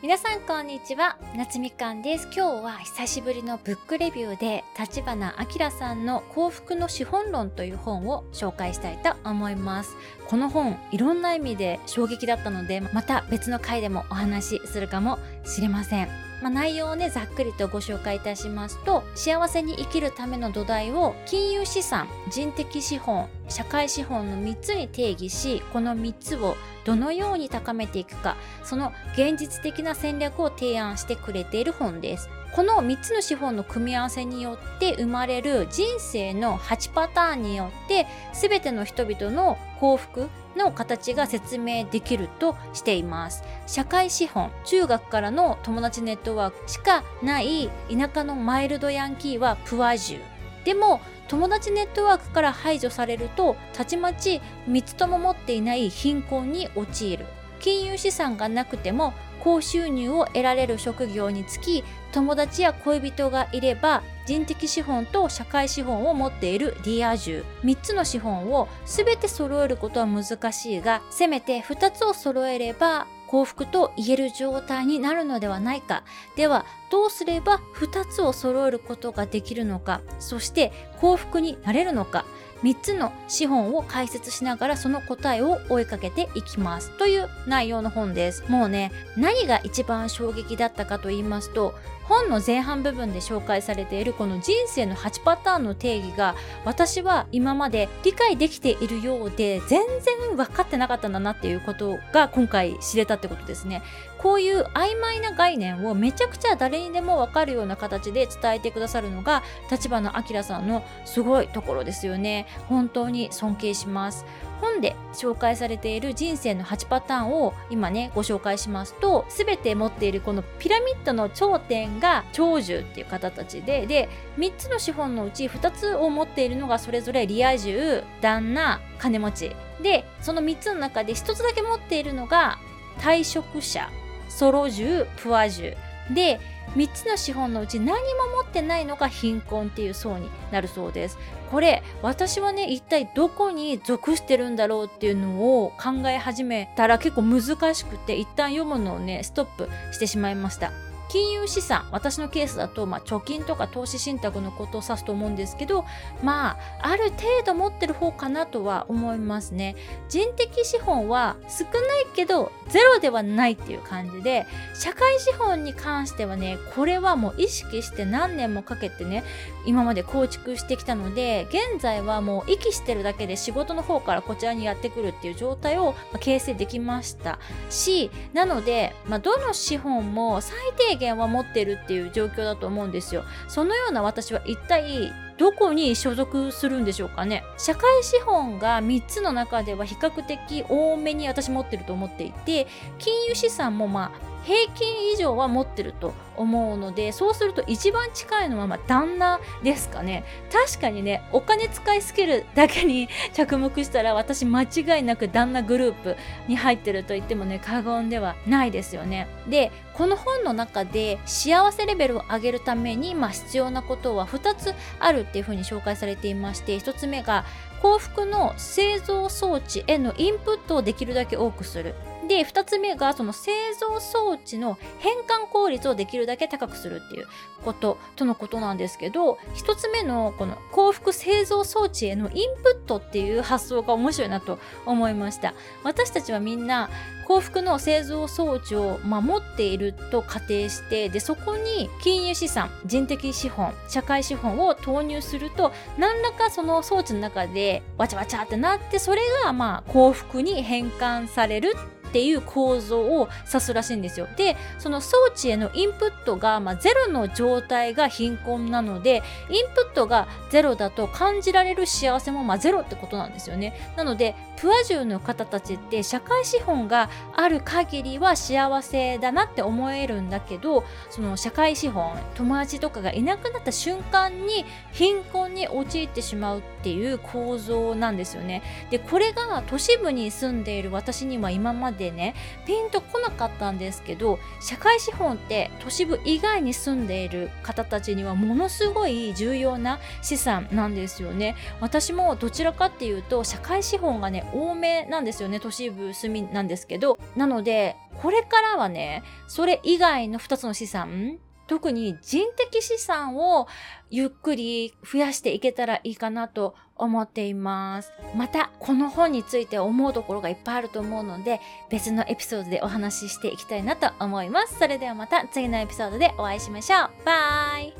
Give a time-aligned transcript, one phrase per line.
[0.00, 1.16] 皆さんこんにちは。
[1.34, 2.28] 夏みかんです。
[2.32, 9.96] 今日は久しぶりのブックレビューで立花明さんの幸福の資本論という本を紹介したいと思います。
[10.28, 16.08] この本いろんな意味で衝撃だったのでまた別の回でもお話しするかもしれません。
[16.42, 32.28] まあ、内容をねざっくりとご紹介いたしますと幸せに生きるための土台を金融資産人的資本社会資本の3つに定義しこの3つをどのように高めていくかその現実的な戦略を提案してくれている本です。
[32.52, 43.44] この3つの資本の組み合わせによって生まれる人生の8パターンによって全ての人々の幸福の形が説明できるとしています。
[43.66, 57.26] 社会資本中学からの友達ネットワークしかない田舎のマイルドヤンキーはプアジュでも友達ネットワークから排除されるとたちまち3つとも持っていない貧困に陥る。
[57.60, 67.44] 金融資産がなくても高収入を得られる職業につき友達や恋人がいれば人的資本と社会資本を持っているリア充。
[67.64, 76.02] 3つの資本を全て揃えることは難しいがせめて2つを揃えれば幸福と言える状態になるのではないか。
[76.34, 80.00] ではどうすれば2つを揃えることができるのか。
[80.18, 82.24] そして幸福になれるのか。
[82.62, 88.44] 3つの資本を解説しながらその答えを追いかけていきますという内容の本です。
[88.48, 91.74] もうね何が一番衝撃だったかと言いますと
[92.08, 96.34] 本の前半部分で紹介されているこの人生の8パターンの定義が
[96.64, 103.82] 私は今まで理解できているようで全然分かってなかったんだなっていうことが今回知れたってことですね。
[104.18, 112.46] こういう曖昧な概念をめちゃくちゃ誰にでも分かるような形で伝えてくださるのが立花明さんのすごいところですよね。
[112.68, 114.26] 本当に尊敬します。
[114.60, 129.56] 本で紹介されている人生の8パターンを今ねご紹介しますと全て持っているこのピラミッドの頂点が長寿っていう方たちでで3つの資本のうち2つを持っているのがそれぞれリア充旦那金持ち。
[129.80, 132.58] でその3つの中で1つだけ持っているのが
[132.98, 133.88] 退職者。
[134.28, 135.76] ソロ銃プア銃
[136.10, 136.40] で
[136.74, 137.94] 3つの資本のうち何も
[138.42, 141.18] 持ってないのが貧困っていう層になるそうです。
[141.50, 150.72] これ私はね一体どこに属してるんだろうっていうのを考え始めたら結構難しくて一旦読むのをねストップしてしまいました。
[151.08, 155.84] 金融資産私のケースだと、まあ、貯金とか投資信託のことを指すと思うんですけど
[156.22, 159.76] まあある程度持ってる方かなとは思いますね。
[160.08, 169.24] 人的資本は少ないけどゼロではないっていう感じで社会資本に関してはねこれはもう意識して何年もかけてね
[169.66, 177.38] 今まで構築してきたので現在はもう息してるだけで仕事の方からこちらにやってくるっていう状態を形成できました
[177.70, 183.24] しなので、まあ、どの資本も最低限は持ってるっていう状況だと思うんですよ。
[183.48, 187.44] そのような私は一体どこに所属するんでしょうかね。
[187.56, 192.66] 社会資本が3つの中では比較的多めに私持ってると思っていて
[192.98, 200.24] 金融資産もまあ平均以上は持ってると思うのでそうすると一番近いのはま旦那ですかね。
[200.52, 206.16] 確かにねお金使いスキルだけに着目したら私間違いなく旦那グループ
[206.46, 209.28] に入ってると言ってもね過言ではないですよね。
[209.48, 217.44] でこの本の中で幸せレベルを上げるために、ま、必要なことは2つあるっていうふうに紹介されていまして1つ目が
[217.82, 221.94] 幸福の製造装置へのインプットをできるだけ多くする。
[222.28, 227.26] で2つ目がその製造装置の変換効率をできるだけ高くするっていう
[227.64, 235.54] こととのことなんですけど1つ目のこの幸福製造装置へのインプットっていう発想が面白いなと思いました。
[235.82, 236.90] 私たちはみんな
[237.26, 254.28] 幸福の製造装置を守っていると仮定してでそこに金融資産人的資本社会資本を投入すると何らかその装置の中でわちゃわちゃってなってそれがまあ幸福に変換されるってっていう構造を指すらしいんですよ。
[254.36, 263.74] でその装置へのインプットが、まあ、ゼロの状態が貧困なのでインプットがゼロだと感じられる幸せもまあゼロってことなんですよね。
[263.96, 278.62] なのでプアジの方たちって社会資本がある限りは幸せだなって思えるんだけどその社会資本友達とかがいなくなった瞬間に貧困に陥ってしまうっていう構造なんですよね。
[278.90, 282.34] でこれが都市部に住んでいる私には今まででね
[282.66, 291.56] ピンとこなかったんですけど社会資本って都市部以外に住んでいる方たちにはものすごい重要な資産なんですよね。
[291.80, 295.60] 私もどちらかっていうと社会資本がね多めなんですよね。
[295.60, 303.68] 都市部住みなんですけどなのでこれからはね、それ以外の2つの資産、特に人的資産を
[304.10, 308.12] ゆっくり増やしていけたらいいかなと思っています。
[308.34, 311.60] また、この本について思うところがいっぱいあると思うので、
[311.90, 314.78] 別のエピソードでお話ししていきたいなと思います。
[314.78, 317.10] それではまた次のエピソードでお会いしましょう。
[317.24, 317.97] バイ